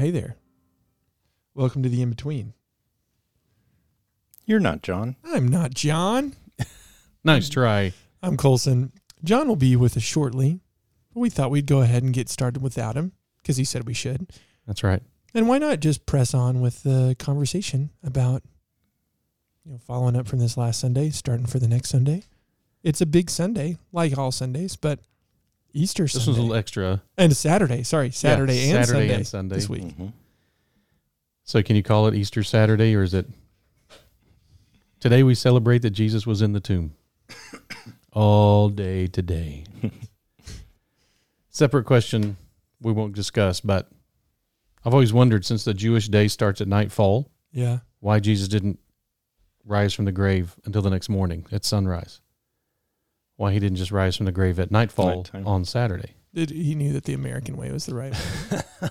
[0.00, 0.36] Hey there.
[1.52, 2.54] Welcome to the in between.
[4.46, 5.16] You're not John.
[5.22, 6.36] I'm not John.
[7.22, 7.92] Nice try.
[8.22, 8.92] I'm Colson.
[9.22, 10.60] John will be with us shortly,
[11.12, 13.92] but we thought we'd go ahead and get started without him because he said we
[13.92, 14.32] should.
[14.66, 15.02] That's right.
[15.34, 18.42] And why not just press on with the conversation about,
[19.66, 22.22] you know, following up from this last Sunday, starting for the next Sunday.
[22.82, 25.00] It's a big Sunday, like all Sundays, but
[25.72, 27.02] Easter This Sunday was a little extra.
[27.16, 27.82] and Saturday.
[27.82, 29.54] Sorry, Saturday Yeah, and Saturday Sunday and Sunday.
[29.56, 29.96] this week.
[29.98, 30.12] Mhm.
[31.44, 33.28] So can you call it Easter Saturday or is it
[35.00, 36.94] today we celebrate that Jesus was in the tomb?
[38.12, 39.64] All day today.
[41.50, 42.36] Separate question
[42.80, 43.90] we won't discuss, but
[44.84, 48.78] I've always wondered since the Jewish day starts at nightfall, Yeah, why Jesus didn't
[49.64, 52.20] rise from the grave until the next morning at sunrise.
[53.40, 55.46] Why he didn't just rise from the grave at nightfall Nighttime.
[55.46, 56.10] on Saturday.
[56.34, 58.12] It- he knew that the American way was the right
[58.52, 58.90] way.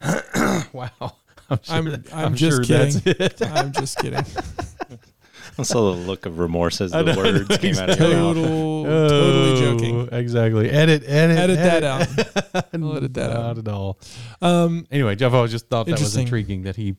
[0.72, 1.16] wow.
[1.50, 3.42] I'm, sure I'm- that- I'm just sure that's it.
[3.50, 4.24] I'm just kidding.
[5.58, 8.36] I saw the look of remorse as the know, words came out of your mouth.
[8.36, 10.08] Total, totally Oh, joking.
[10.12, 10.70] Exactly.
[10.70, 12.54] Edit, edit, Edit that out.
[12.54, 12.66] out.
[12.72, 13.56] I'll edit that out.
[13.56, 13.98] Not at all.
[14.40, 16.94] Um, Anyway, Jeff, I just thought that was intriguing that he.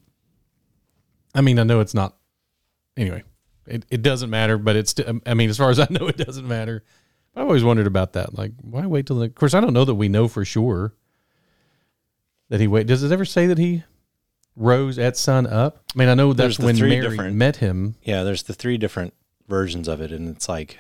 [1.34, 2.18] I mean, I know it's not.
[2.98, 3.24] Anyway,
[3.72, 4.96] it, it doesn't matter, but it's.
[5.26, 6.84] I mean, as far as I know, it doesn't matter.
[7.36, 8.38] I've always wondered about that.
[8.38, 9.26] Like, why wait till the?
[9.26, 10.94] Of course, I don't know that we know for sure
[12.50, 12.88] that he wait.
[12.88, 13.84] Does it ever say that he
[14.56, 15.84] rose at sun up?
[15.96, 17.96] I mean, I know that's the when Mary different- met him.
[18.04, 19.14] Yeah, there's the three different
[19.48, 20.78] versions of it, and it's like,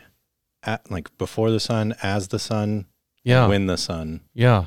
[0.63, 2.85] at, like before the sun, as the sun,
[3.23, 4.65] Yeah, when the sun yeah,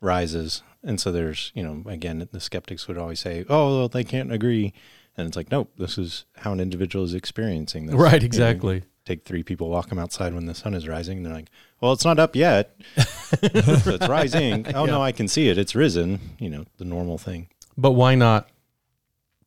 [0.00, 0.62] rises.
[0.84, 4.32] And so there's, you know, again, the skeptics would always say, "Oh, well, they can't
[4.32, 4.72] agree,"
[5.18, 7.94] and it's like, nope, this is how an individual is experiencing this.
[7.94, 8.84] You right, know, exactly.
[9.04, 11.92] take three people, walk them outside when the sun is rising, and they're like, "Well,
[11.92, 12.74] it's not up yet.
[13.42, 14.74] it's rising.
[14.74, 15.58] Oh no, I can see it.
[15.58, 17.48] It's risen." You know, the normal thing.
[17.76, 18.48] But why not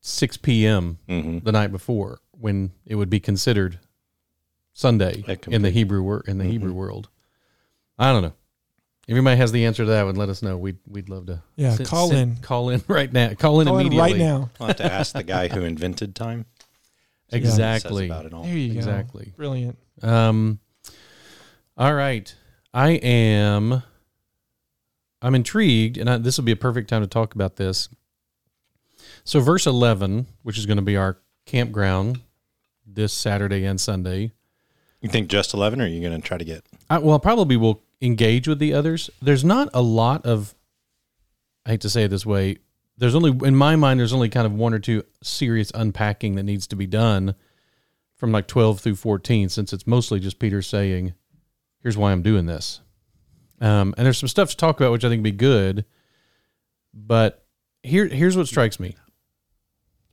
[0.01, 0.99] 6 p.m.
[1.09, 1.39] Mm-hmm.
[1.39, 3.79] the night before when it would be considered
[4.73, 6.51] Sunday in the Hebrew wor- in the Mhm.
[6.51, 7.09] Hebrew world?
[7.99, 8.33] I don't know.
[9.07, 10.57] If anybody has the answer to that one, let us know.
[10.57, 11.41] We'd we'd love to.
[11.55, 12.43] yeah, send- call send- in.
[12.43, 13.33] Call in right now.
[13.33, 14.11] Call in Call in immediately.
[14.13, 14.49] right now.
[14.59, 16.45] I'll have to ask the guy who invented time.
[17.31, 18.05] See what he says Exactly.
[18.05, 18.43] about it all.
[18.43, 18.77] There you go.
[18.79, 19.33] Exactly.
[19.35, 19.77] Brilliant.
[20.01, 20.59] Um.
[21.77, 22.33] All right.
[22.73, 23.83] I am.
[25.21, 27.89] I'm intrigued, and I, this will be a perfect time to talk about this.
[29.23, 32.21] So, verse 11, which is going to be our campground
[32.87, 34.31] this Saturday and Sunday,
[34.99, 36.65] You think just eleven, or are you going to try to get?
[36.89, 39.09] I, well, probably will engage with the others.
[39.21, 40.55] There's not a lot of,
[41.65, 42.57] I hate to say it this way,
[42.97, 46.43] there's only, in my mind, there's only kind of one or two serious unpacking that
[46.43, 47.35] needs to be done
[48.15, 51.13] from like 12 through 14, since it's mostly just Peter saying,
[51.81, 52.81] here's why I'm doing this.
[53.59, 55.85] Um, and there's some stuff to talk about, which I think would be good.
[56.93, 57.43] But
[57.83, 58.95] here, here's what strikes me.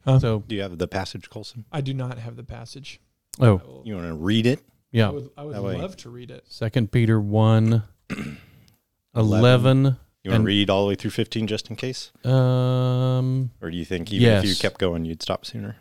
[0.04, 0.18] Huh?
[0.20, 1.64] So, Do you have the passage, Colson?
[1.70, 3.00] I do not have the passage.
[3.40, 4.60] Oh, You want to read it?
[4.92, 5.08] I yeah.
[5.10, 5.76] would, I would That way.
[5.76, 6.44] love to read it.
[6.48, 7.82] Second Peter 1,
[9.14, 9.78] 11.
[10.24, 13.70] You want And- to read all the way through fifteen, just in case, Um, or
[13.70, 14.60] do you think even if you Yes.
[14.60, 15.76] kept going, you'd stop sooner?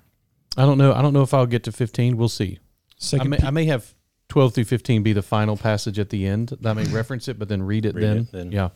[0.55, 0.93] I don't know.
[0.93, 2.17] I don't know if I'll get to 15.
[2.17, 2.59] We'll see.
[2.61, 3.93] I Second, may, Pe- I may have
[4.29, 6.55] 12 through 15 be the final passage at the end.
[6.63, 8.17] I may reference it, but then read it Read then.
[8.17, 8.51] it then.
[8.51, 8.69] Yeah.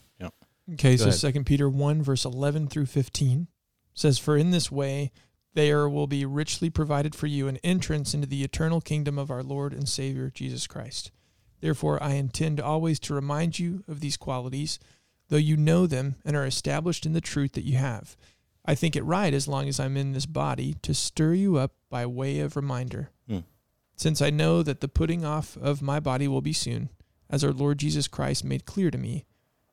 [0.73, 1.15] okay, go so ahead.
[1.19, 3.47] Second Peter one verse eleven through fifteen
[3.93, 5.11] says, "For in this way
[5.53, 9.43] there will be richly provided for you an entrance into the eternal kingdom of our
[9.43, 11.11] Lord and Savior Jesus Christ.
[11.59, 14.79] Therefore, I intend always to remind you of these qualities,
[15.29, 18.17] though you know them and are established in the truth that you have.
[18.65, 21.73] I think it right, as long as I'm in this body, to stir you up
[21.89, 23.39] by way of reminder." Hmm.
[23.95, 26.89] Since I know that the putting off of my body will be soon,
[27.29, 29.25] as our Lord Jesus Christ made clear to me,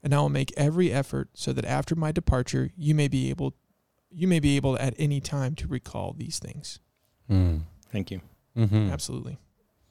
[0.03, 3.55] and I will make every effort so that after my departure you may be able
[4.11, 6.81] you may be able at any time to recall these things.
[7.31, 7.63] Mm.
[7.91, 8.21] Thank you.
[8.55, 9.39] hmm Absolutely.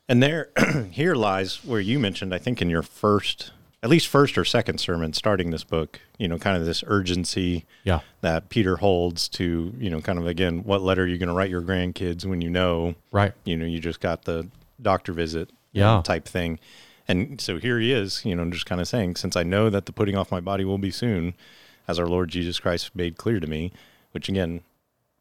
[0.10, 0.50] And there,
[0.92, 3.52] here lies where you mentioned, I think, in your first,
[3.84, 7.66] at least first or second sermon starting this book, you know, kind of this urgency
[7.84, 8.00] Yeah.
[8.22, 11.36] that Peter holds to, you know, kind of again, what letter are you going to
[11.36, 13.34] write your grandkids when you know, Right.
[13.44, 14.48] you know, you just got the
[14.82, 16.02] doctor visit Yeah.
[16.04, 16.60] type thing.
[17.10, 19.86] And so here he is, you know, just kind of saying, since I know that
[19.86, 21.34] the putting off my body will be soon,
[21.88, 23.72] as our Lord Jesus Christ made clear to me,
[24.18, 24.62] which again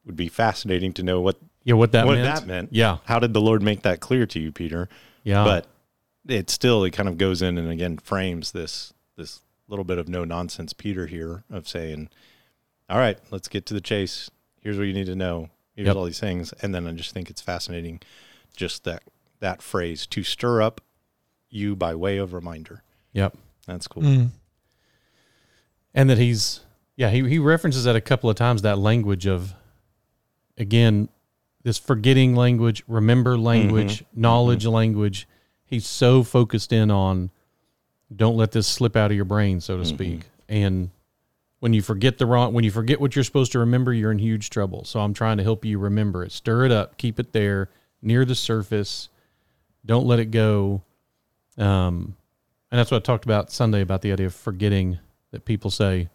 [0.07, 1.75] would be fascinating to know what Yeah.
[1.75, 2.35] What that what meant.
[2.41, 2.69] that meant.
[2.73, 2.99] Yeah.
[3.05, 4.89] How did the Lord make that clear to you, Peter?
[5.23, 5.45] Yeah.
[5.45, 5.67] but
[6.27, 10.09] it still it kind of goes in and again frames this this little bit of
[10.09, 12.09] no nonsense Peter here of saying,
[12.89, 14.31] "All right, let's get to the chase.
[14.63, 15.51] Here's what you need to know.
[15.75, 15.97] Here's Yep.
[15.97, 18.01] all these things." And then I just think it's fascinating,
[18.57, 19.03] just that
[19.41, 20.81] that phrase to stir up
[21.51, 22.83] you by way of reminder.
[23.13, 23.37] Yep.
[23.67, 24.05] That's cool.
[24.05, 24.31] Mm.
[25.95, 26.61] And that he's
[26.97, 28.63] Yeah, he he references that a couple of times.
[28.63, 29.55] That language of,
[30.57, 31.09] again,
[31.63, 34.05] this forgetting language, remember language, mm-hmm.
[34.05, 34.21] Mm-hmm.
[34.21, 35.29] knowledge language.
[35.65, 37.31] He's so focused in on,
[38.15, 39.95] don't let this slip out of your brain, so to mm-hmm.
[39.95, 40.21] speak.
[40.49, 40.91] And
[41.59, 44.21] when you forget the wrong, when you forget what you're supposed to remember, you're in
[44.21, 44.85] huge trouble.
[44.85, 46.31] So I'm trying to help you remember it.
[46.31, 47.69] Stir it up, keep it there
[48.01, 49.09] near the surface.
[49.85, 50.83] Don't let it go.
[51.59, 52.17] Um,
[52.71, 54.99] and that's what I talked about Sunday about the idea of forgetting
[55.33, 56.09] that people say.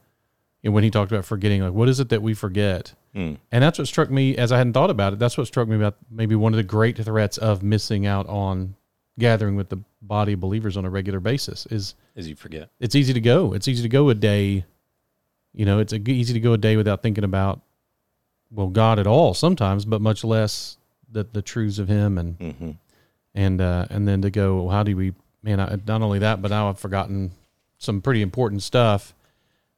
[0.63, 2.93] And when he talked about forgetting, like, what is it that we forget?
[3.15, 3.37] Mm.
[3.51, 5.19] And that's what struck me as I hadn't thought about it.
[5.19, 8.75] That's what struck me about maybe one of the great threats of missing out on
[9.17, 12.69] gathering with the body of believers on a regular basis is As you forget.
[12.79, 13.53] it's easy to go.
[13.53, 14.65] It's easy to go a day.
[15.53, 17.61] You know, it's a, easy to go a day without thinking about,
[18.51, 20.77] well, God at all sometimes, but much less
[21.11, 22.71] the the truths of Him and hmm
[23.33, 25.13] and uh, and then to go, well, how do we?
[25.43, 27.31] Man, I, not only that, but now I've forgotten
[27.77, 29.13] some pretty important stuff.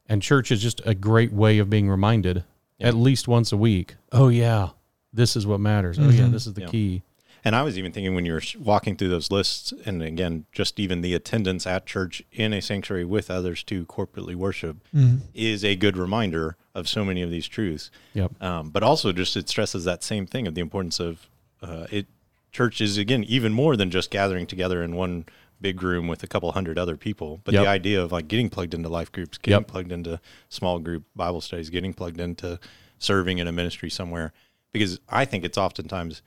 [0.07, 2.43] And church is just a great way of being reminded
[2.79, 2.87] Yeah.
[2.89, 3.95] at least once a week.
[4.11, 4.69] Oh yeah,
[5.13, 5.97] this is what matters.
[5.99, 6.31] Oh yeah, Mhm.
[6.31, 6.67] this is the Yeah.
[6.67, 7.01] key.
[7.45, 10.79] And I was even thinking when you were walking through those lists, and again, just
[10.79, 15.19] even the attendance at church in a sanctuary with others to corporately worship Mhm.
[15.33, 17.91] is a good reminder of so many of these truths.
[18.13, 18.41] Yep.
[18.41, 21.27] Um, but also, just it stresses that same thing of the importance of
[21.61, 22.07] uh, it.
[22.51, 25.25] Church is again even more than just gathering together in one
[25.63, 27.63] big room with a couple hundred other people, but Yep.
[27.63, 29.67] the idea of like getting plugged into life groups, getting Yep.
[29.67, 30.19] plugged into
[30.49, 32.59] small group Bible studies, getting plugged into
[32.99, 34.31] serving in a ministry somewhere.
[34.71, 36.21] Because I think it's oftentimes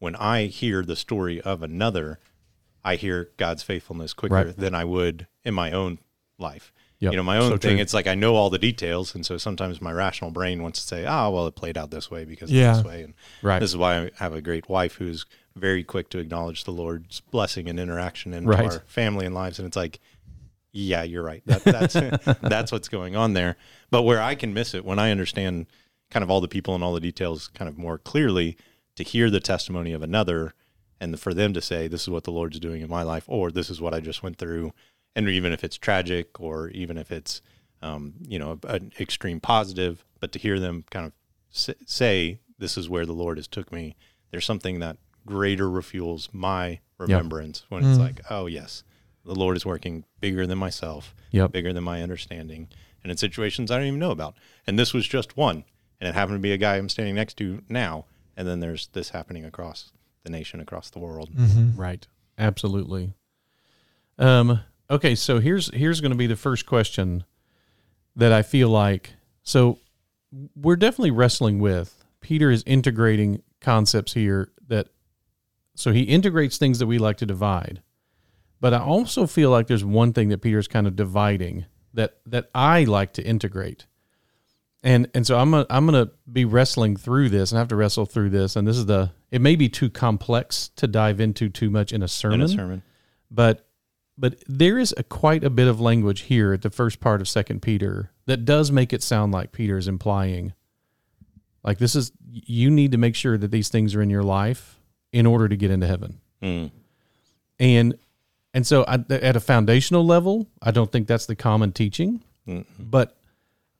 [0.00, 2.18] when I hear the story of another,
[2.84, 4.56] I hear God's faithfulness quicker Right.
[4.56, 5.98] than I would in my own
[6.38, 6.72] life.
[7.00, 7.12] Yep.
[7.12, 7.82] You know, my own So thing, true.
[7.82, 9.14] it's like I know all the details.
[9.14, 12.10] And so sometimes my rational brain wants to say, oh, well, it played out this
[12.10, 12.70] way because Yeah.
[12.70, 13.02] of this way.
[13.04, 13.60] And Right.
[13.60, 15.24] this is why I have a great wife who's
[15.58, 18.64] very quick to acknowledge the Lord's blessing and interaction in Right.
[18.72, 19.58] our family and lives.
[19.58, 20.00] And it's like,
[20.72, 21.42] yeah, you're right.
[21.46, 21.94] That, that's
[22.42, 23.56] that's what's going on there.
[23.90, 25.66] But where I can miss it when I understand
[26.10, 28.56] kind of all the people and all the details kind of more clearly,
[28.96, 30.54] to hear the testimony of another,
[31.00, 33.50] and for them to say, "This is what the Lord's doing in my life," or
[33.50, 34.72] "This is what I just went through,"
[35.16, 37.40] and even if it's tragic, or even if it's
[37.82, 41.12] um, you know an extreme positive, but to hear them kind of
[41.86, 43.96] say, "This is where the Lord has took me,"
[44.30, 48.00] there's something that greater refuels my remembrance when it's Mm.
[48.00, 48.82] like, "Oh yes."
[49.24, 51.52] The Lord is working bigger than myself, Yep.
[51.52, 52.68] bigger than my understanding,
[53.02, 54.34] and in situations I don't even know about.
[54.66, 55.64] And this was just one,
[56.00, 58.06] and it happened to be a guy I'm standing next to now.
[58.36, 59.92] And then there's this happening across
[60.22, 61.30] the nation, across the world.
[61.34, 61.76] Mhm.
[61.76, 62.06] Right.
[62.38, 63.14] Absolutely.
[64.18, 64.60] Um,
[64.90, 67.24] okay, so here's here's going to be the first question
[68.16, 69.78] that I feel like so
[70.56, 72.04] we're definitely wrestling with.
[72.20, 74.88] Peter is integrating concepts here that
[75.78, 77.82] so he integrates things that we like to divide.
[78.60, 82.50] But I also feel like there's one thing that Peter's kind of dividing that that
[82.54, 83.86] I like to integrate.
[84.82, 87.68] And and so I'm gonna, I'm going to be wrestling through this and I have
[87.68, 91.20] to wrestle through this and this is the it may be too complex to dive
[91.20, 92.82] into too much in a sermon, In a sermon.
[93.30, 93.68] but
[94.16, 97.28] but there is a quite a bit of language here at the first part of
[97.28, 100.54] second Peter that does make it sound like Peter is implying
[101.62, 104.77] like this is you need to make sure that these things are in your life
[105.12, 106.20] in order to get into heaven.
[106.42, 106.70] Mm.
[107.58, 107.94] And
[108.54, 112.64] and so I, at a foundational level, I don't think that's the common teaching, Mm.
[112.78, 113.14] but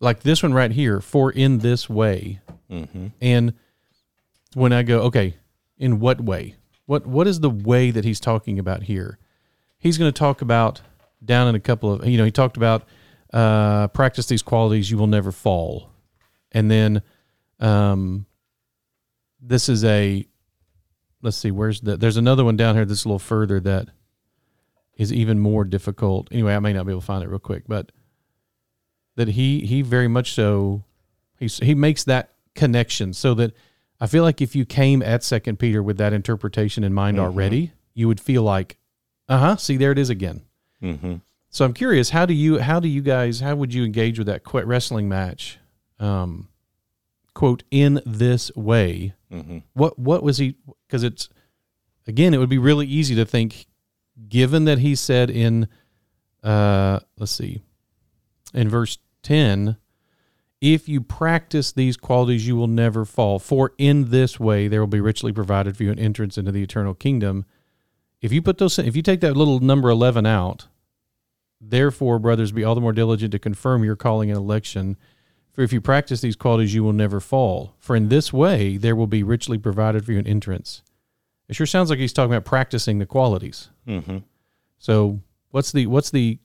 [0.01, 2.41] like this one right here, for in this way.
[2.71, 3.07] Mm-hmm.
[3.21, 3.55] And
[4.55, 5.35] when I go, okay,
[5.79, 6.55] in what way?
[6.87, 9.19] What what is the way that he's talking about here?
[9.79, 10.81] He's going to talk about
[11.25, 12.85] down in a couple of you know he talked about
[13.33, 15.91] uh, practice these qualities, you will never fall,
[16.53, 17.03] and then
[17.61, 18.27] um,
[19.41, 20.27] this is a
[21.23, 23.89] let's see where's the there's another one down here that's a little further that
[24.97, 26.29] is even more difficult.
[26.33, 27.93] Anyway, I may not be able to find it real quick, but
[29.17, 30.85] that he he very much so
[31.39, 33.53] He's, he makes that connection so that
[34.01, 37.21] I feel like if you came at Second Peter with that interpretation in mind Mhm.
[37.21, 38.77] already, you would feel like,
[39.29, 40.43] uh huh, see there it is again.
[40.83, 41.15] Mm-hmm.
[41.51, 44.27] So I'm curious, how do you how do you guys how would you engage with
[44.27, 45.59] that wrestling match?
[46.01, 46.48] Um,
[47.39, 49.15] quote in this way.
[49.31, 49.59] Mm-hmm.
[49.75, 50.57] What what was he?
[50.87, 51.29] Because it's
[52.09, 53.67] again, it would be really easy to think,
[54.29, 55.69] given that he said in,
[56.43, 57.63] uh, let's see,
[58.53, 59.77] in verse ten,
[60.61, 63.39] if you practice these qualities, you will never fall.
[63.39, 66.65] For in this way, there will be richly provided for you an entrance into the
[66.65, 67.45] eternal kingdom.
[68.21, 70.67] If you put those, if you take that little number eleven out,
[71.61, 74.97] therefore, brothers, be all the more diligent to confirm your calling and election.
[75.59, 77.75] For if you practice these qualities, you will never fall.
[77.81, 80.83] For in this way, there will be richly provided for you an entrance.
[81.49, 83.69] It sure sounds like he's talking about practicing the qualities.
[83.85, 84.19] Mm-hmm.
[84.79, 85.19] So,
[85.51, 86.39] what's the what's the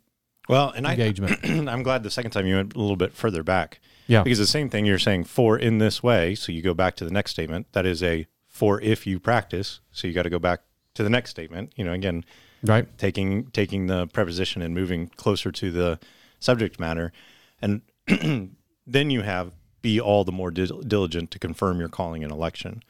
[0.49, 1.37] Well, and I, engagement?
[1.43, 4.23] I'm glad the second time you went a little bit further back Yeah.
[4.23, 6.33] Because the same thing you're saying for in this way.
[6.33, 7.67] So you go back to the next statement.
[7.73, 9.79] That is a for if you practice.
[9.91, 10.61] So you got to go back
[10.95, 11.73] to the next statement.
[11.75, 12.25] You know, again,
[12.63, 12.87] Right.
[12.97, 15.99] taking taking the preposition and moving closer to the
[16.39, 17.13] subject matter,
[17.61, 17.83] and
[18.85, 22.83] then you have be all the more dil- diligent to confirm your calling and election,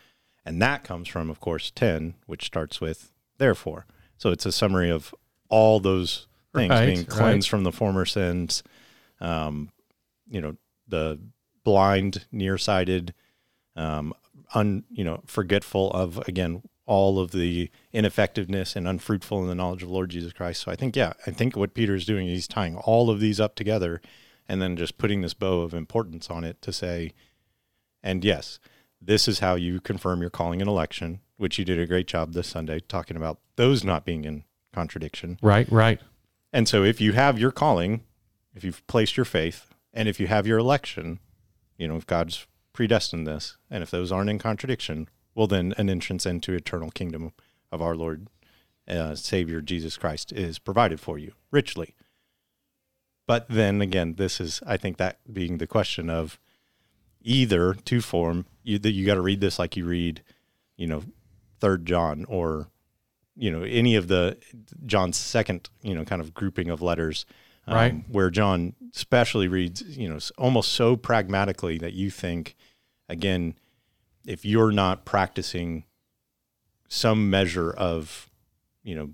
[0.45, 3.85] and that comes from, of course, ten, which starts with therefore.
[4.17, 5.13] So it's a summary of
[5.49, 7.09] all those things Right, being right.
[7.09, 8.63] cleansed from the former sins,
[9.19, 9.71] um,
[10.29, 10.55] you know,
[10.87, 11.19] the
[11.63, 13.13] blind, nearsighted,
[13.75, 14.13] um,
[14.53, 19.83] un, you know, forgetful of again all of the ineffectiveness and unfruitful in the knowledge
[19.83, 20.61] of Lord Jesus Christ.
[20.61, 23.21] So I think, yeah, I think what Peter is doing, is he's tying all of
[23.21, 24.01] these up together,
[24.53, 27.11] and then just putting this bow of importance on it to say,
[28.03, 28.59] and yes,
[29.01, 32.33] this is how you confirm your calling and election, which you did a great job
[32.33, 35.39] this Sunday talking about those not being in contradiction.
[35.41, 35.67] Right.
[35.71, 35.99] Right.
[36.53, 38.01] And so if you have your calling,
[38.53, 41.17] if you've placed your faith, and if you have your election,
[41.75, 45.89] you know, if God's predestined this, and if those aren't in contradiction, well, then an
[45.89, 47.33] entrance into eternal kingdom
[47.71, 48.27] of our Lord,
[48.87, 51.95] uh, Savior Jesus Christ is provided for you richly.
[53.25, 56.39] But then again, this is, I think, that being the question of
[57.21, 60.21] either to form you that you got to read this like you read,
[60.75, 61.03] you know,
[61.59, 62.67] Third John or
[63.35, 64.37] you know any of the
[64.85, 67.25] John's second you know kind of grouping of letters,
[67.65, 67.95] um, Right.
[68.09, 72.55] Where John especially reads you know almost so pragmatically that you think,
[73.07, 73.55] again,
[74.27, 75.85] if you're not practicing
[76.89, 78.29] some measure of,
[78.83, 79.11] you know,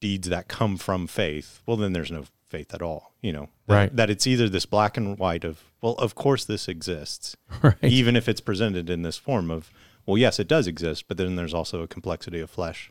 [0.00, 3.14] deeds that come from faith, well then there's no faith at all.
[3.22, 3.96] You know, that, Right.
[3.96, 7.76] That it's either this black and white of well, of course this exists, Right.
[7.82, 9.70] even if it's presented in this form of
[10.06, 12.90] well yes it does exist but then there's also a complexity of flesh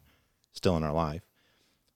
[0.54, 1.24] still in our life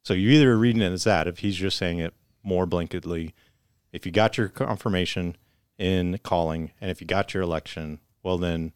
[0.03, 2.13] so you either reading it as that if he's just saying it
[2.43, 3.33] more blanketly
[3.93, 5.35] if you got your confirmation
[5.77, 8.73] in calling and if you got your election well then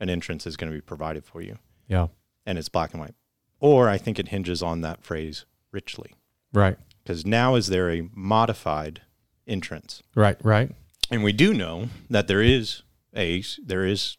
[0.00, 1.58] an entrance is going to be provided for you
[1.88, 2.06] Yeah.
[2.46, 3.14] and it's black and white
[3.60, 6.12] or i think it hinges on that phrase richly
[6.54, 6.76] Right.
[7.02, 9.02] Because now is there a modified
[9.46, 10.36] entrance Right.
[10.42, 10.70] Right.
[11.10, 12.82] and we do know that there is
[13.14, 14.16] a there is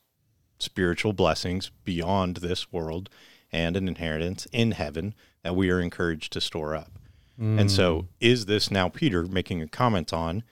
[0.59, 3.09] spiritual blessings beyond this world
[3.51, 5.13] and an inheritance in heaven
[5.43, 6.91] that we are encouraged to store up.
[7.39, 8.07] And so mm.
[8.19, 10.43] is this now Peter making a comment on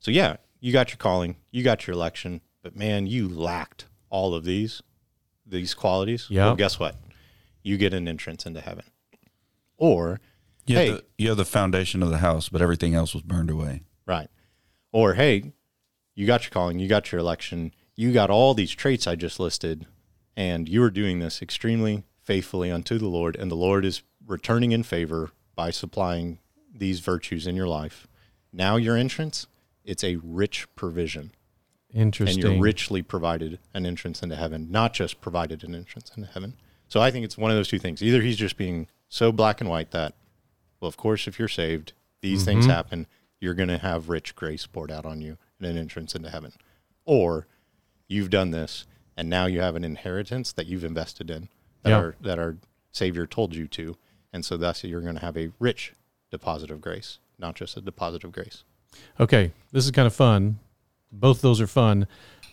[0.00, 4.34] so yeah, you got your calling, you got your election, but man, you lacked all
[4.34, 4.82] of these
[5.46, 6.26] these qualities.
[6.28, 6.46] Yeah.
[6.46, 6.96] Well, guess what?
[7.62, 8.84] You get an entrance into heaven.
[9.76, 10.20] Or
[10.68, 10.86] You, Hey.
[10.88, 13.82] have the, you have the foundation of the house, but everything else was burned away.
[14.06, 14.28] Right.
[14.92, 15.52] Or, hey,
[16.14, 19.38] you got your calling, you got your election, you got all these traits I just
[19.40, 19.86] listed,
[20.36, 24.72] and you are doing this extremely faithfully unto the Lord, and the Lord is returning
[24.72, 26.38] in favor by supplying
[26.74, 28.06] these virtues in your life.
[28.52, 29.46] Now, your entrance,
[29.84, 31.32] it's a rich provision,
[31.92, 32.44] Interesting.
[32.44, 36.54] and you're richly provided an entrance into heaven, not just provided an entrance into heaven.
[36.88, 38.02] So I think it's one of those two things.
[38.02, 40.14] Either he's just being so black and white that,
[40.80, 42.72] well, of course, if you're saved, these things mm-hmm.
[42.72, 43.06] happen.
[43.40, 46.52] You're going to have rich grace poured out on you and an entrance into heaven.
[47.04, 47.46] Or
[48.08, 51.48] you've done this and now you have an inheritance that you've invested in
[51.82, 51.96] that, Yeah.
[51.96, 52.56] our, that our
[52.92, 53.96] Savior told you to.
[54.32, 55.92] And so thus you're going to have a rich
[56.30, 58.64] deposit of grace, not just a deposit of grace.
[59.18, 60.58] Okay, this is kind of fun.
[61.10, 62.06] Both those are fun.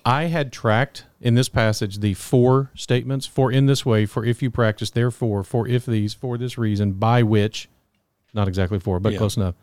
[0.05, 4.41] I had tracked in this passage the four statements for in this way, for if
[4.41, 7.67] you practice, therefore, for if these, for this reason, by which,
[8.35, 9.17] not exactly four, but Yeah.
[9.19, 9.55] close enough.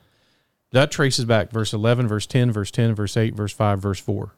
[0.72, 4.32] That traces back verse 11, verse 10, verse 10, verse 8, verse 5, verse 4.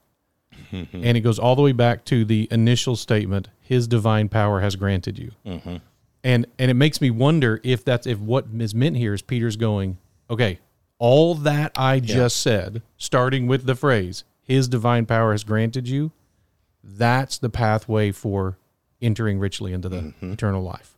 [0.73, 4.77] and it goes all the way back to the initial statement, his divine power has
[4.77, 5.31] granted you.
[5.47, 5.77] Mm-hmm.
[6.23, 9.57] And and it makes me wonder if that's if what is meant here is Peter's
[9.57, 9.99] going,
[10.31, 10.59] okay,
[10.99, 16.13] all that I just said, starting with the phrase, his divine power has granted you,
[16.83, 18.57] that's the pathway for
[19.03, 20.97] entering richly into the eternal life.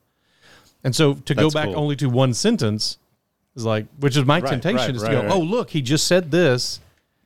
[0.84, 1.54] And so to go Mm-hmm.
[1.54, 1.78] Back cool.
[1.78, 2.98] only to one sentence
[3.56, 5.32] is like, which is my Right, temptation right, is right, to go, right.
[5.32, 6.80] oh, look, he just said this.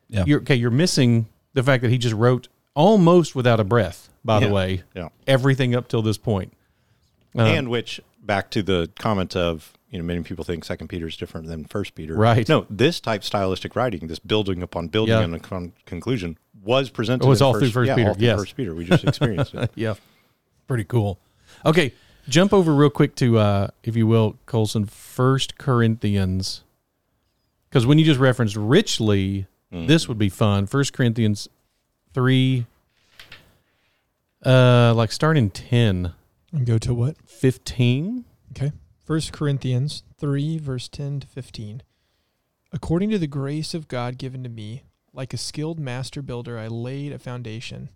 [0.09, 0.25] Yeah.
[0.27, 4.41] You're okay, you're missing the fact that he just wrote almost without a breath, by
[4.41, 5.09] the way, yeah.
[5.27, 6.53] everything up till this point.
[7.37, 11.07] Uh, and which back to the comment of you know many people think second peter
[11.07, 12.49] is different than first peter Right.
[12.49, 15.23] no this type stylistic writing this building upon building Yeah.
[15.23, 18.17] and a con- conclusion was presented It was in all through First yeah, Peter, all
[18.19, 18.39] yes.
[18.39, 19.95] first peter we just experienced it yeah.
[20.67, 21.19] Pretty cool.
[21.65, 21.93] Okay,
[22.29, 26.63] jump over real quick to, uh, if you will, Colson, First Corinthians.
[27.69, 30.67] Because when you just referenced richly, this would be fun.
[30.67, 31.49] First Corinthians
[32.13, 32.67] 3,
[34.45, 36.13] uh, like starting 10,
[36.53, 37.17] And go to what?
[37.27, 38.25] 15.
[38.51, 38.73] Okay.
[39.05, 41.83] First Corinthians 3, verse 10 to 15.
[42.73, 46.67] According to the grace of God given to me, like a skilled master builder, I
[46.69, 47.91] laid a foundation,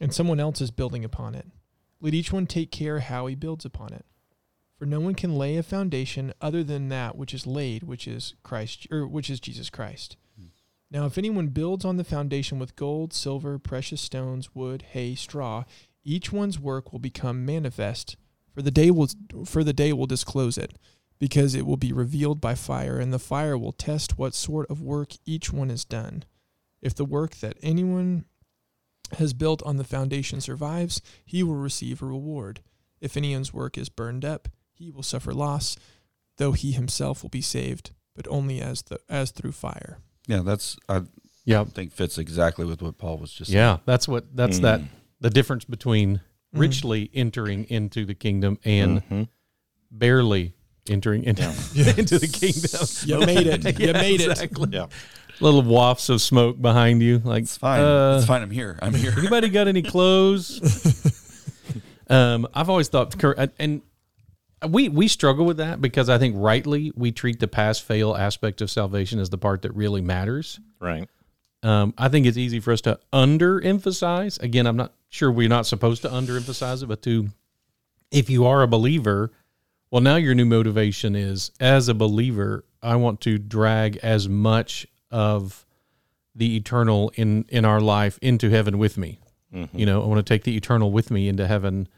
[0.00, 1.46] and someone else is building upon it.
[2.06, 4.04] Let each one take care how he builds upon it.
[4.78, 8.36] For no one can lay a foundation other than that which is laid, which is
[8.44, 10.16] Christ, or which is Jesus Christ.
[10.38, 10.46] Hmm.
[10.88, 15.64] Now, if anyone builds on the foundation with gold, silver, precious stones, wood, hay, straw,
[16.04, 18.16] each one's work will become manifest,
[18.54, 19.08] for the day will
[19.44, 20.78] for the day will disclose it,
[21.18, 24.80] because it will be revealed by fire, and the fire will test what sort of
[24.80, 26.22] work each one has done.
[26.80, 28.26] If the work that anyone
[29.14, 32.60] has built on the foundation survives, he will receive a reward.
[33.00, 35.76] If anyone's work is burned up, he will suffer loss,
[36.38, 39.98] though he himself will be saved, but only as the as through fire.
[40.26, 41.02] Yeah, that's I
[41.44, 41.64] Yeah.
[41.64, 43.50] think fits exactly with what Paul was just.
[43.50, 43.78] Yeah.
[43.86, 44.88] That's what, that's that, Mm.
[45.20, 46.20] the difference between Mhm.
[46.60, 49.28] richly entering into the kingdom and Mhm.
[49.90, 50.54] barely
[50.88, 51.42] entering into,
[51.98, 52.86] into the kingdom.
[53.04, 53.64] You made it.
[53.78, 54.30] You Yeah, made it.
[54.30, 54.68] exactly.
[54.72, 54.86] Yeah.
[55.40, 57.18] Little wafts of smoke behind you.
[57.24, 57.80] Like, It's fine.
[57.80, 58.42] uh, it's fine.
[58.42, 58.78] I'm here.
[58.80, 59.12] I'm here.
[59.18, 60.60] Anybody got any clothes?
[62.08, 63.14] um, I've always thought,
[63.58, 63.82] and
[64.68, 68.60] we we struggle with that because I think rightly we treat the pass fail aspect
[68.62, 70.58] of salvation as the part that really matters.
[70.80, 71.08] Right.
[71.62, 74.40] Um, I think it's easy for us to underemphasize.
[74.42, 77.28] Again, I'm not sure we're not supposed to underemphasize it, but to
[78.10, 79.32] if you are a believer,
[79.90, 84.86] well, now your new motivation is as a believer, I want to drag as much
[85.16, 85.64] of
[86.34, 89.18] the eternal in in our life into heaven with me.
[89.54, 89.78] Mm-hmm.
[89.78, 91.88] You know, I want to take the eternal with me into heaven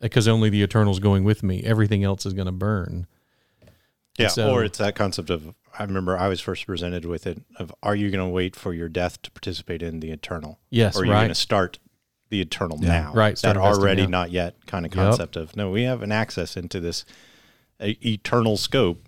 [0.00, 1.64] because only the eternal's going with me.
[1.64, 3.06] Everything else is going to burn.
[4.16, 7.42] Yeah, So- or it's that concept of I remember I was first presented with it
[7.56, 10.96] of are you going to wait for your death to participate in the eternal, Yes,
[10.96, 11.78] or are you going to start
[12.30, 12.88] the eternal Yeah.
[13.02, 13.12] now?
[13.14, 14.18] Right, start that already now.
[14.20, 15.04] not yet kind of Yep.
[15.04, 17.04] concept of no, we have an access into this
[17.80, 19.04] uh, eternal scope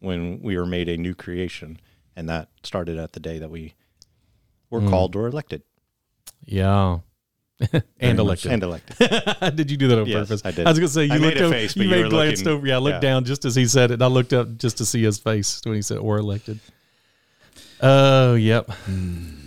[0.00, 1.78] when we are made a new creation,
[2.16, 3.74] and that started at the day that we
[4.70, 4.90] were Mm.
[4.90, 5.62] called or elected
[6.44, 6.98] Yeah.
[8.00, 8.50] and elected.
[8.52, 8.96] and elected.
[9.56, 10.42] did you do that on Yes, purpose?
[10.44, 10.66] I did.
[10.66, 12.04] I was gonna say you I made looked a over, face, you but you made
[12.04, 12.66] were glanced looking- over.
[12.66, 13.10] Yeah, I looked yeah.
[13.10, 13.94] down just as he said it.
[13.94, 16.58] and I looked up just to see his face when he said or elected.
[17.80, 18.70] Oh, yep.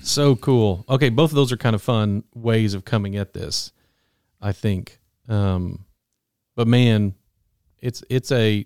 [0.04, 0.86] So cool.
[0.90, 3.72] Okay, both of those are kind of fun ways of coming at this,
[4.42, 5.00] I think.
[5.28, 5.86] Um,
[6.56, 7.16] but man,
[7.80, 8.66] it's it's a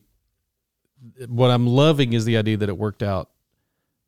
[1.27, 3.29] what I'm loving is the idea that it worked out,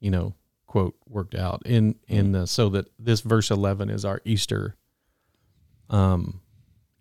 [0.01, 0.33] you know,
[0.67, 4.75] quote worked out in in the, so that this verse 11 is our Easter
[5.89, 6.41] um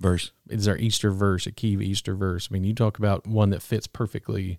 [0.00, 0.32] Verse.
[0.48, 2.48] is our Easter verse, a key Easter verse.
[2.50, 4.58] I mean, you talk about one that fits perfectly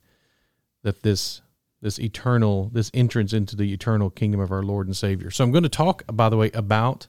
[0.84, 1.42] that this
[1.82, 5.32] this eternal this entrance into the eternal kingdom of our Lord and Savior.
[5.32, 7.08] So I'm going to talk by the way about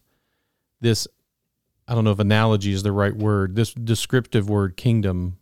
[0.81, 1.07] this
[1.87, 5.37] I don't know if analogy is the right word, this descriptive word kingdom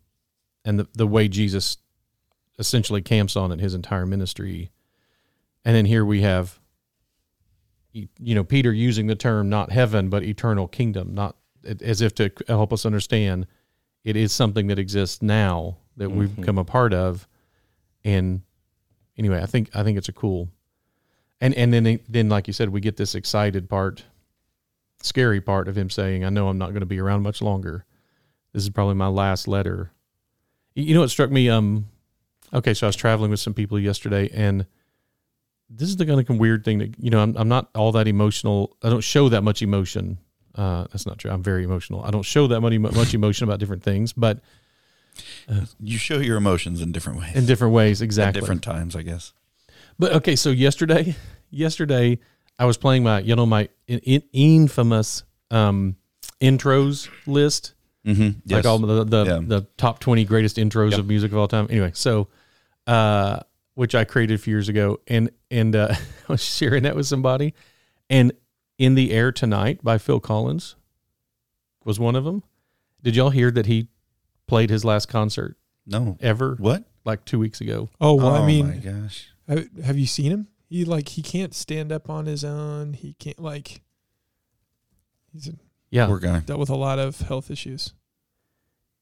[0.64, 1.76] and the, the way Jesus
[2.58, 4.70] essentially camps on it his entire ministry.
[5.64, 6.58] And then here we have
[7.92, 11.36] you know Peter using the term not heaven but eternal kingdom, not
[11.80, 13.46] as if to help us understand
[14.04, 16.36] it is something that exists now that we've Mhm.
[16.36, 17.26] become a part of.
[18.04, 18.42] And
[19.18, 20.48] anyway i think i think it's a cool
[21.42, 24.02] and and then then like you said we get this excited part
[25.02, 27.84] scary part of him saying i know i'm not going to be around much longer.
[28.54, 29.92] This is probably my last letter.
[30.74, 31.86] You know what struck me um
[32.54, 34.64] okay so i was traveling with some people yesterday and
[35.70, 38.08] this is the kind of weird thing that you know I'm, I'm not all that
[38.08, 40.18] emotional i don't show that much emotion
[40.56, 41.30] uh, that's not true.
[41.30, 42.02] I'm very emotional.
[42.02, 44.40] I don't show that much, much emotion about different things, but
[45.78, 47.36] You show your emotions in different ways.
[47.36, 48.40] in different ways, At exactly.
[48.40, 49.32] different times, I guess.
[49.98, 51.14] But okay, so yesterday,
[51.50, 52.18] yesterday
[52.58, 55.96] I was playing my, you know, my in, in, infamous um,
[56.40, 58.52] intros list, Mm-hmm.
[58.52, 59.40] like all the the, Yeah.
[59.42, 61.00] the top twenty greatest intros Yep.
[61.00, 61.68] of music of all time.
[61.70, 62.28] Anyway, so
[62.88, 63.40] uh,
[63.80, 65.88] which I created a few years ago, and and uh,
[66.28, 67.54] I was sharing that with somebody,
[68.10, 68.30] and
[68.76, 70.76] "In the Air Tonight" by Phil Collins
[71.82, 72.42] was one of them.
[73.02, 73.88] Did y'all hear that he
[74.46, 76.18] played his last concert no.
[76.20, 76.84] ever, What?
[77.06, 77.88] like two weeks ago?
[77.98, 79.30] Oh, well, oh I mean, my gosh.
[79.48, 80.48] have, have you seen him?
[80.68, 82.92] He like he can't stand up on his own.
[82.92, 83.80] He can't like
[85.32, 85.50] he's
[85.88, 86.40] Yeah, Poor guy.
[86.40, 87.94] dealt with a lot of health issues.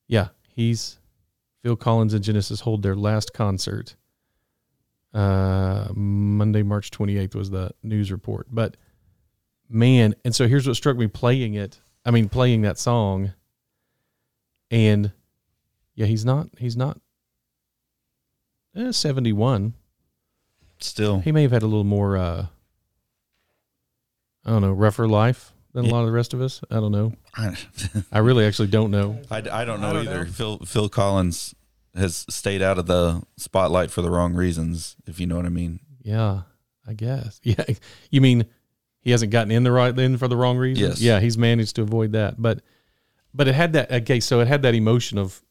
[0.07, 1.01] Yeah, he's
[1.65, 3.97] Phil Collins and Genesis hold their last concert.
[5.15, 8.47] Uh, Monday, March 28th was the news report.
[8.51, 8.77] But
[9.69, 11.81] man, and so here's what struck me playing it.
[12.05, 13.33] I mean, playing that song.
[14.71, 15.13] And
[15.95, 17.01] yeah, he's not, he's not
[18.77, 19.75] eh, 71.
[20.81, 21.21] Still.
[21.21, 22.47] He may have had a little more, uh,
[24.45, 26.61] I don't know, rougher life than a lot of the rest of us.
[26.71, 27.13] I don't know.
[27.35, 27.57] I,
[28.13, 29.21] I really actually don't know.
[29.31, 30.25] I, I don't know I don't either.
[30.25, 30.31] know.
[30.31, 31.55] Phil Phil Collins
[31.95, 35.51] has stayed out of the spotlight for the wrong reasons, if you know what I
[35.51, 35.81] mean.
[36.03, 36.43] Yeah,
[36.87, 37.41] I guess.
[37.45, 37.65] Yeah,
[38.11, 38.47] you mean
[39.01, 41.01] he hasn't gotten in the right in for the wrong reasons.
[41.01, 41.01] Yes.
[41.01, 42.41] Yeah, he's managed to avoid that.
[42.41, 42.61] But
[43.35, 45.43] but it had that okay, so it had that emotion of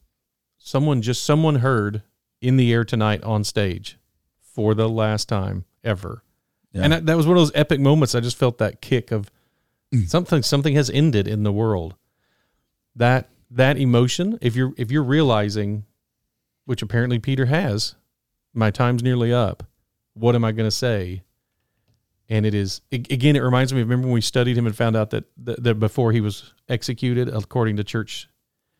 [0.58, 2.02] someone just someone heard
[2.42, 3.98] in the air tonight on stage
[4.40, 6.24] for the last time ever.
[6.74, 6.82] Yeah.
[6.84, 8.14] And that, that was one of those epic moments.
[8.14, 9.32] I just felt that kick of
[9.94, 10.10] Mm.
[10.10, 11.96] something something has ended in the world.
[12.98, 15.86] That that emotion, if you're if you're realizing,
[16.68, 17.96] which apparently Peter has,
[18.54, 19.64] my time's nearly up.
[20.14, 21.24] What am I going to say?
[22.30, 23.38] And it is again.
[23.38, 23.80] It reminds me.
[23.80, 26.54] of Remember when we studied him and found out that that, that before he was
[26.68, 28.28] executed, according to church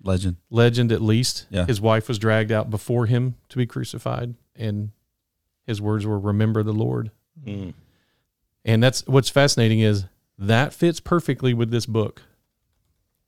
[0.04, 0.36] Legend.
[0.50, 1.66] legend, at least, Yeah.
[1.66, 4.92] his wife was dragged out before him to be crucified, and
[5.66, 7.12] his words were, "Remember the Lord."
[7.46, 7.74] Mm.
[8.66, 10.06] And that's what's fascinating is
[10.38, 12.24] that fits perfectly with this book.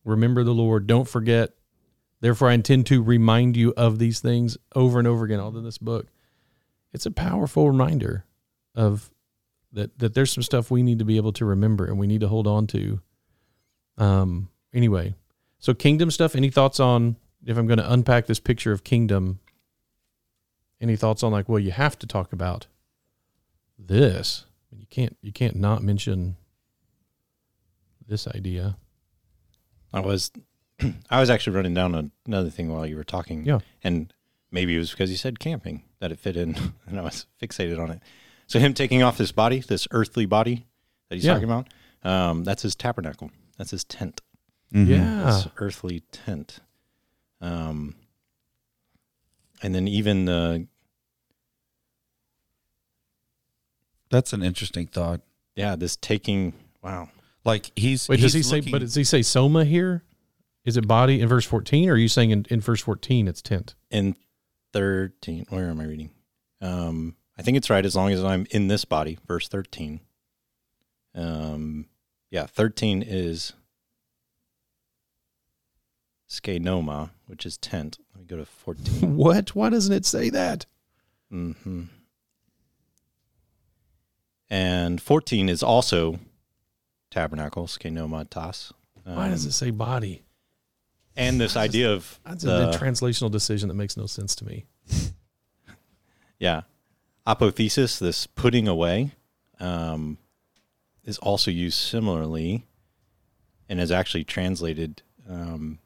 [0.03, 0.85] Remember the Lord.
[0.85, 1.53] Don't forget.
[2.21, 5.39] Therefore, I intend to remind you of these things over and over again.
[5.39, 6.07] All in this book,
[6.91, 8.25] it's a powerful reminder
[8.75, 9.09] of
[9.71, 12.21] that that there's some stuff we need to be able to remember and we need
[12.21, 13.01] to hold on to.
[13.97, 14.49] Um.
[14.73, 15.15] Anyway,
[15.59, 16.35] so kingdom stuff.
[16.35, 19.39] Any thoughts on if I'm going to unpack this picture of kingdom?
[20.81, 22.67] Any thoughts on like, well, you have to talk about
[23.77, 24.45] this.
[24.71, 26.35] You can't you can't not mention
[28.07, 28.77] this idea.
[29.93, 30.31] I was
[31.09, 33.45] I was actually running down another thing while you were talking.
[33.45, 33.59] Yeah.
[33.83, 34.13] And
[34.51, 36.55] maybe it was because you said camping that it fit in
[36.87, 38.01] and I was fixated on it.
[38.47, 40.65] So him taking off this body, this earthly body
[41.09, 41.33] that he's Yeah.
[41.33, 41.67] talking about,
[42.03, 43.29] um, that's his tabernacle.
[43.57, 44.21] That's his tent.
[44.73, 44.87] Mhm.
[44.87, 45.25] Yeah.
[45.25, 46.59] This earthly tent.
[47.41, 47.95] Um
[49.61, 50.67] and then even the
[54.09, 55.21] That's an interesting thought.
[55.55, 57.09] yeah, this taking wow.
[57.45, 58.61] Like he's Wait, does he he's say?
[58.61, 60.03] But does he say soma here?
[60.65, 61.89] Is it body in verse fourteen?
[61.89, 63.75] Or are you saying in, in verse fourteen it's tent?
[63.89, 64.15] in
[64.71, 66.11] 13 where am i reading
[66.61, 69.99] um i think it's right as long as i'm in this body verse 13
[71.15, 71.87] um
[72.29, 73.53] yeah 13 is
[76.29, 79.55] skenoma which is tent let me go to 14 What?
[79.55, 80.67] Why doesn't it say that?
[81.31, 81.83] hmm
[84.51, 86.19] and 14 is also
[87.09, 88.71] tabernacle skenoma tas
[89.03, 90.21] Why does Um, it say body?
[91.19, 94.65] And this idea of That's the- a translational decision that makes no sense to me.
[96.39, 96.61] Yeah.
[97.27, 99.11] Apothesis, this putting away,
[99.59, 100.17] um,
[101.03, 102.65] is also used similarly
[103.67, 105.79] and is actually translated um,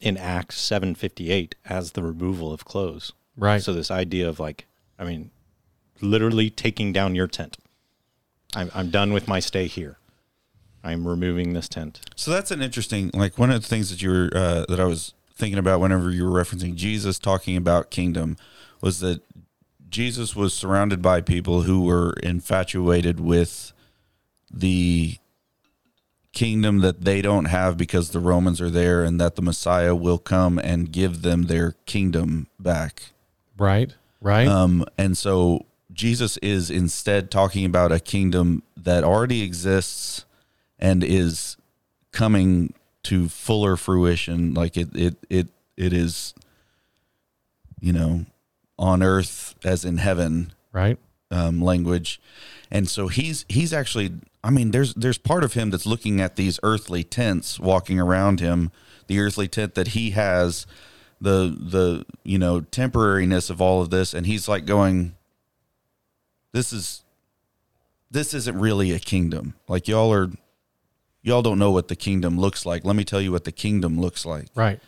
[0.00, 3.12] in Acts 7.58 as the removal of clothes.
[3.36, 3.60] Right.
[3.60, 4.66] So this idea of like,
[4.98, 5.30] I mean,
[6.00, 7.56] literally taking down your tent.
[8.54, 9.98] I'm, I'm done with my stay here.
[10.86, 12.00] I'm removing this tent.
[12.14, 14.84] So that's an interesting, like one of the things that you were uh, that I
[14.84, 18.36] was thinking about whenever you were referencing Jesus talking about kingdom
[18.80, 19.20] was that
[19.88, 23.72] Jesus was surrounded by people who were infatuated with
[24.50, 25.16] the
[26.32, 30.18] kingdom that they don't have because the Romans are there and that the Messiah will
[30.18, 33.12] come and give them their kingdom back.
[33.58, 33.94] right.
[34.20, 34.48] Right.
[34.48, 40.25] Um, and so Jesus is instead talking about a kingdom that already exists
[40.78, 41.56] and is
[42.12, 42.72] coming
[43.04, 44.54] to fuller fruition.
[44.54, 46.34] Like it, it, it, it is,
[47.80, 48.26] you know,
[48.78, 50.98] on earth as in heaven right.
[51.30, 52.20] um, language,
[52.70, 54.12] and so he's he's actually.
[54.44, 58.38] I mean, there's there's part of him that's looking at these earthly tents walking around
[58.38, 58.70] him,
[59.08, 60.66] the earthly tent that he has,
[61.20, 65.14] the the you know temporariness of all of this, and he's like going,
[66.52, 67.02] "This is,
[68.10, 69.54] this isn't really a kingdom.
[69.68, 70.30] Like y'all are,
[71.26, 72.84] y'all don't know what the kingdom looks like.
[72.84, 74.80] Let me tell you what the kingdom looks like." Right.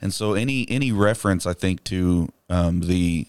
[0.00, 3.26] And so any any reference I think to um, the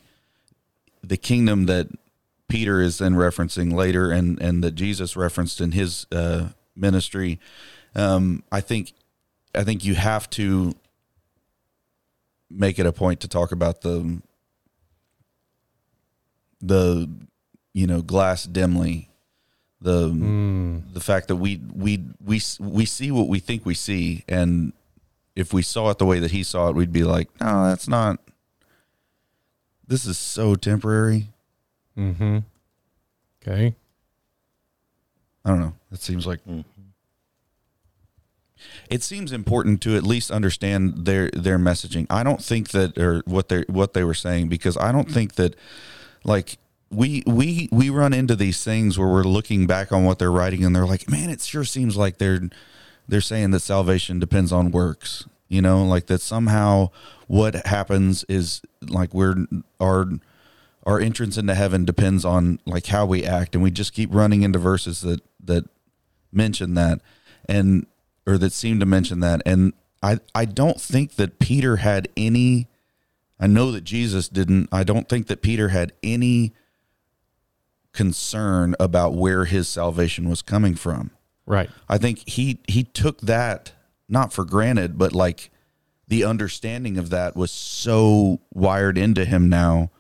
[1.02, 1.88] the kingdom that
[2.50, 7.40] Peter is then referencing later and and that Jesus referenced in his uh, ministry,
[7.96, 8.94] um, I think
[9.56, 10.74] I think you have to
[12.50, 14.22] make it a point to talk about the
[16.62, 17.10] the
[17.74, 19.09] you know glass dimly
[19.82, 20.94] the Mm.
[20.94, 24.74] the fact that we we we we see what we think we see and
[25.36, 27.88] if we saw it the way that he saw it we'd be like no that's
[27.88, 28.20] not
[29.88, 31.28] this is so temporary
[31.98, 32.40] Mm-hmm.
[33.42, 33.76] Okay.
[35.46, 36.66] i don't know it seems like Mhm.
[38.90, 43.22] it seems important to at least understand their their messaging i don't think that or
[43.26, 45.56] what they what they were saying because i don't think that
[46.26, 46.58] like
[46.92, 50.66] we we we run into these things where we're looking back on what they're writing
[50.66, 52.50] and they're like man it sure seems like they're
[53.10, 55.28] they're saying that salvation depends on works.
[55.48, 56.92] You know like that somehow
[57.28, 59.48] what happens is like we're
[59.80, 60.06] our
[60.86, 63.56] our entrance into heaven depends on like how we act.
[63.56, 65.66] And we just keep running into verses that that
[66.32, 67.02] mention that
[67.48, 67.88] and
[68.28, 69.42] or that seem to mention that.
[69.44, 69.74] And
[70.04, 72.68] I I don't think that Peter had any
[73.40, 74.70] I know that Jesus didn't.
[74.72, 76.54] I don't think that Peter had any
[78.00, 81.12] concern about where his salvation was coming from.
[81.46, 81.70] Right.
[81.90, 83.74] I think he he took that
[84.08, 85.52] not for granted, but like
[86.08, 89.92] the understanding of that was so wired into him now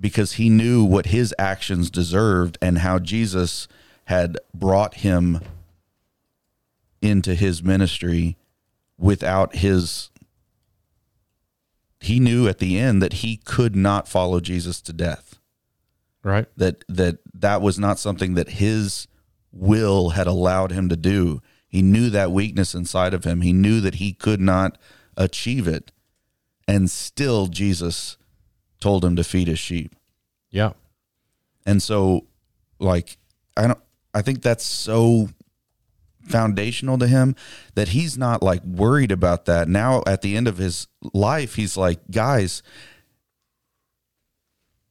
[0.00, 3.68] because he knew what his actions deserved and how Jesus
[4.06, 5.40] had brought him
[7.00, 8.36] into his ministry
[8.98, 10.10] without his
[12.00, 15.37] he knew at the end that he could not follow Jesus to death
[16.22, 16.46] Right.
[16.56, 19.06] that that that was not something that his
[19.52, 21.40] will had allowed him to do.
[21.68, 23.40] He knew that weakness inside of him.
[23.42, 24.78] He knew that he could not
[25.16, 25.92] achieve it.
[26.66, 28.16] And still Jesus
[28.80, 29.94] told him to feed his sheep.
[30.50, 30.72] Yeah.
[31.66, 32.26] And so
[32.78, 33.16] like
[33.56, 33.80] I don't
[34.14, 35.28] I think that's so
[36.22, 37.34] foundational to him
[37.74, 39.68] that he's not like worried about that.
[39.68, 42.62] Now at the end of his life he's like, guys,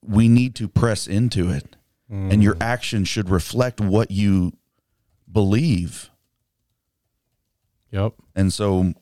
[0.05, 1.75] we need to press into it.
[2.10, 4.53] And your action should reflect what you
[5.29, 6.10] believe.
[7.91, 8.13] Yep.
[8.33, 8.93] And so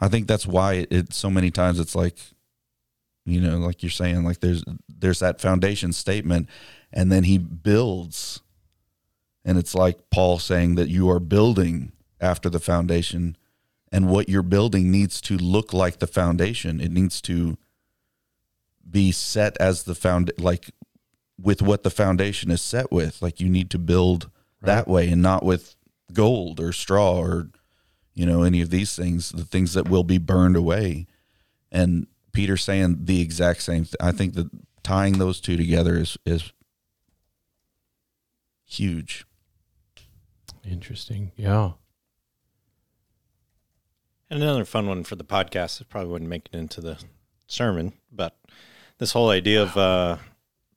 [0.00, 2.16] I think that's why it, it so many times it's like
[3.26, 6.48] you know, like you're saying, like there's there's that foundation statement
[6.92, 8.40] and then he builds
[9.44, 13.36] and it's like Paul saying that you are building after the foundation
[13.92, 16.80] and what you're building needs to look like the foundation.
[16.80, 17.56] It needs to
[18.88, 20.70] be set as the found like
[21.40, 23.22] with what the foundation is set with.
[23.22, 24.30] Like you need to build
[24.62, 25.76] that way and not with
[26.12, 27.48] gold or straw or
[28.14, 31.06] you know any of these things, the things that will be burned away.
[31.72, 33.96] And Peter saying the exact same thing.
[34.00, 34.50] I think that
[34.82, 36.52] tying those two together is is
[38.64, 39.24] huge.
[40.64, 41.32] Interesting.
[41.36, 41.72] Yeah.
[44.28, 45.80] And another fun one for the podcast.
[45.80, 46.98] It probably wouldn't make it into the
[47.48, 48.36] sermon, but
[49.00, 50.16] this whole idea of uh,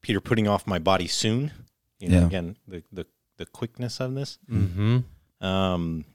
[0.01, 1.51] Peter putting off my body soon.
[1.99, 2.25] You know, Yeah.
[2.25, 3.05] again, the, the
[3.37, 4.39] the quickness of this.
[4.49, 5.45] Mm-hmm.
[5.45, 6.05] Um,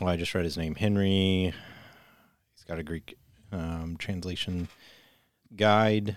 [0.00, 1.52] well, I just read his name, Henry.
[2.54, 3.16] He's got a Greek
[3.52, 4.68] um, translation
[5.54, 6.16] guide.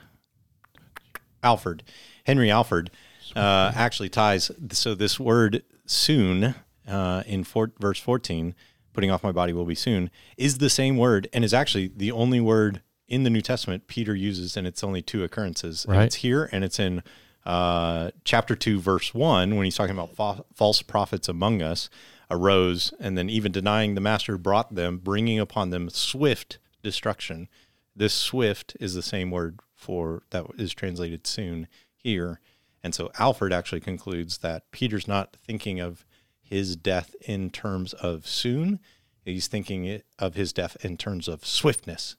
[1.44, 1.84] Alford,
[2.26, 2.90] Henry Alford,
[3.36, 4.50] uh, actually ties.
[4.72, 6.56] So this word "soon"
[6.88, 8.56] uh, in four, verse fourteen,
[8.94, 12.12] "Putting off my body will be soon," is the same word and is actually the
[12.12, 15.86] only word in the New Testament Peter uses, and it's only two occurrences.
[15.86, 17.04] And it's here, and it's in
[17.46, 21.90] uh, chapter two, verse one, when he's talking about fa- false prophets among us
[22.32, 27.48] arose, and then even denying the master brought them, bringing upon them swift destruction.
[27.96, 32.40] This swift is the same word for that is translated soon here.
[32.84, 36.06] And so Alford actually concludes that Peter's not thinking of
[36.42, 38.80] his death in terms of soon.
[39.24, 42.16] He's thinking of his death in terms of swiftness.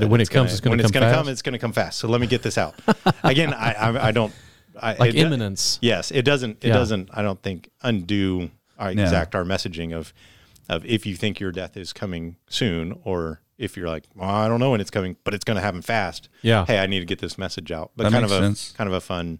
[0.00, 1.52] That when it it's comes, gonna- it's going when it's come gonna come, it's going
[1.52, 1.98] to come fast.
[1.98, 2.74] So let me get this out.
[3.24, 4.32] Again, I, I, I don't.
[4.80, 5.78] I, like it imminence.
[5.82, 6.62] Yes, it doesn't.
[6.64, 6.74] It Yeah.
[6.74, 7.10] doesn't.
[7.12, 9.02] I don't think undo our Yeah.
[9.02, 10.12] exact our messaging of
[10.68, 14.46] of if you think your death is coming soon, or if you're like, well, I
[14.46, 16.28] don't know when it's coming, but it's going to happen fast.
[16.42, 16.64] Yeah.
[16.66, 17.90] Hey, I need to get this message out.
[17.96, 18.72] But That kind makes of a sense.
[18.76, 19.38] kind of a fun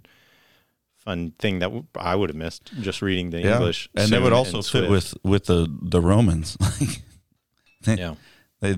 [0.97, 3.57] fun thing that w- I would have missed just reading the Yeah.
[3.59, 3.89] English.
[3.95, 6.57] and they would also fit with with the the Romans.
[7.87, 8.15] yeah.
[8.61, 8.75] they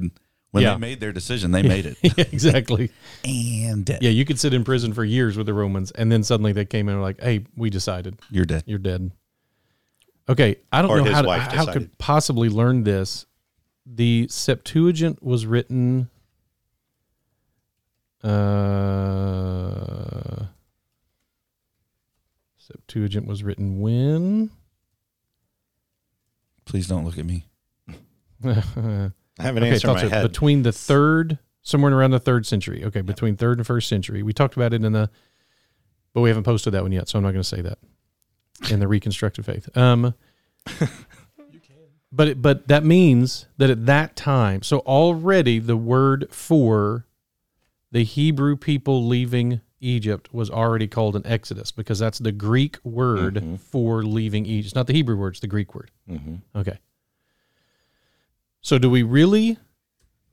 [0.53, 0.75] when Yeah.
[0.75, 1.97] they made their decision, they made it.
[2.03, 2.91] yeah, exactly.
[3.25, 4.03] and dead.
[4.03, 6.65] Yeah, you could sit in prison for years with the Romans, and then suddenly they
[6.65, 8.65] came in and were like, "Hey, we decided You're dead.
[8.67, 9.13] you're dead."
[10.29, 11.73] Okay, I don't Or know how to, how decided.
[11.73, 13.27] could possibly learn this.
[13.87, 16.09] The Septuagint was written.
[19.11, 20.45] Uh,
[22.59, 24.51] Septuagint was written when?
[26.65, 27.45] Please don't look at me.
[29.41, 30.23] I have an okay, answer in my head.
[30.23, 32.85] between the third, somewhere around the third century.
[32.85, 34.23] Okay, between third and first century.
[34.23, 35.11] We talked about it in the,
[36.15, 37.79] but we haven't posted that one yet, so I'm not going to say that.
[38.71, 40.13] In the reconstructed faith, um,
[42.13, 47.07] but it, but that means that at that time, so already the word for
[47.91, 53.37] the Hebrew people leaving Egypt was already called an exodus because that's the Greek word
[53.37, 53.59] Mhm.
[53.61, 54.67] for leaving Egypt.
[54.67, 55.91] It's not the Hebrew word; it's the Greek word.
[56.07, 56.79] hmm Okay.
[58.63, 59.59] So do we really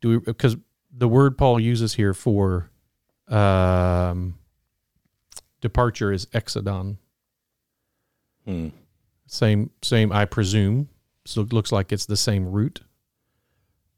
[0.02, 0.58] do we because
[0.92, 2.70] the word Paul uses here for
[3.28, 4.38] um
[5.62, 6.98] departure is exodon.
[8.46, 8.70] Hmm.
[9.28, 10.90] Same same I presume.
[11.26, 12.82] So it looks like it's the same root.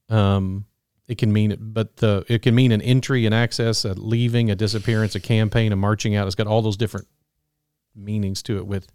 [0.09, 0.65] Um
[1.07, 4.51] it can mean it but the it can mean an entry, an access, a leaving,
[4.51, 6.27] a disappearance, a campaign, a marching out.
[6.27, 7.07] It's got all those different
[7.95, 8.87] meanings to it with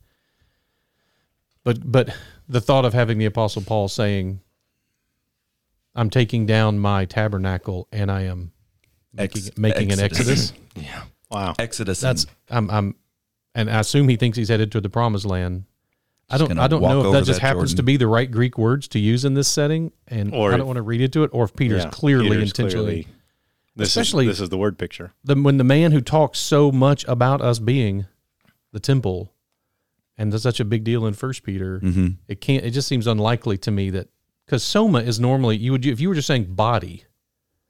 [1.64, 2.14] but but
[2.49, 4.40] the thought of having the apostle Paul saying
[5.95, 8.53] I'm taking down my tabernacle and I am
[9.13, 10.51] making, Ex- making an exodus.
[10.51, 10.53] exodus.
[10.77, 11.03] Yeah.
[11.31, 11.55] Wow.
[11.59, 12.01] Exodus.
[12.01, 12.95] That's I'm I'm
[13.55, 15.65] and I assume he thinks he's headed to the promised land.
[16.29, 18.59] I don't I don't know if that just that happens to be the right Greek
[18.59, 21.23] words to use in this setting and Or I don't if- want to read into
[21.23, 23.07] it or if Peter's Yeah, clearly Peter's intentionally clearly-
[23.77, 25.13] this Especially- is, this is the word picture.
[25.23, 28.07] the when the man who talks so much about us being
[28.73, 29.33] the temple
[30.19, 32.17] and that's such a big deal in first Peter Mhm.
[32.27, 34.09] it can't it just seems unlikely to me that
[34.47, 37.05] cuz soma is normally you would if you were just saying body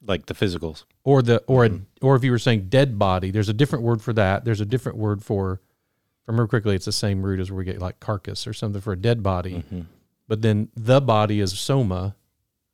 [0.06, 0.84] Like the physicals.
[1.02, 2.06] or the or a, mm-hmm.
[2.06, 4.44] or if you were saying dead body, there's a different word for that.
[4.44, 7.58] There's a different word for, if I remember correctly, it's the same root as where
[7.58, 9.64] we get like carcass or something for a dead body.
[9.64, 9.80] Mm-hmm.
[10.28, 12.16] But then the body is soma,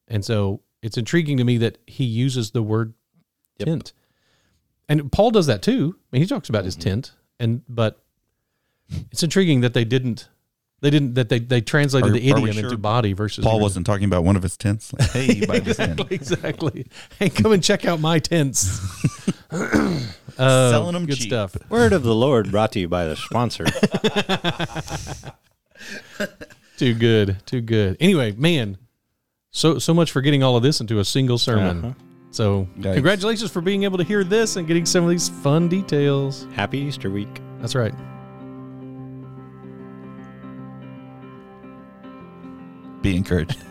[0.09, 2.95] and so it's intriguing to me that he uses the word
[3.59, 3.67] Yep.
[3.67, 3.93] tent,
[4.89, 5.97] and Paul does that too.
[5.97, 6.91] I mean, he talks about his mm-hmm.
[6.91, 8.03] tent, and but
[9.11, 10.29] it's intriguing that they didn't.
[10.83, 13.87] They didn't that they they translated Are- the idiom sure into body versus Paul wasn't
[13.87, 14.93] talking about one of his tents.
[14.95, 16.87] Like, hey, by this exactly.
[17.19, 18.81] Hey, come and check out my tents.
[20.39, 21.29] Uh, them, good cheap.
[21.29, 21.55] stuff.
[21.69, 23.67] Word of the Lord brought to you by the sponsor.
[26.79, 27.37] Too good.
[27.45, 27.99] Too good.
[28.01, 28.79] Anyway, man,
[29.51, 31.85] so so much for getting all of this into a single sermon.
[31.85, 31.95] Uh-huh.
[32.31, 32.95] So Yikes.
[32.95, 36.47] congratulations for being able to hear this and getting some of these fun details.
[36.55, 37.43] Happy Easter week.
[37.61, 37.93] That's right.
[43.03, 43.70] Be encouraged.